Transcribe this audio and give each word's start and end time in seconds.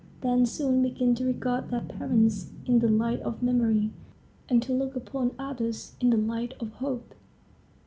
They 0.21 0.45
soon 0.45 0.81
begin 0.81 1.13
to 1.13 1.25
regard 1.25 1.69
their 1.69 1.81
parents 1.81 2.49
in 2.65 2.79
the 2.79 2.87
light 2.89 3.19
of 3.19 3.43
memory 3.43 3.91
and 4.49 4.59
to 4.63 4.73
look 4.73 4.95
upon 4.95 5.35
others 5.37 5.93
in 6.01 6.09
the 6.09 6.17
light 6.17 6.55
of 6.59 6.71
hope." 6.71 7.13